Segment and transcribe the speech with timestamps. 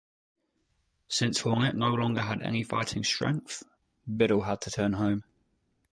[1.09, 3.61] Since "Hornet" no longer had any fighting strength,
[4.07, 5.23] Biddle had to turn home.